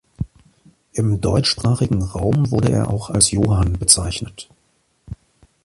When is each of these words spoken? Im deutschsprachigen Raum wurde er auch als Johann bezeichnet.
Im 0.93 1.21
deutschsprachigen 1.21 2.01
Raum 2.01 2.49
wurde 2.49 2.71
er 2.71 2.89
auch 2.89 3.11
als 3.11 3.29
Johann 3.29 3.73
bezeichnet. 3.73 4.49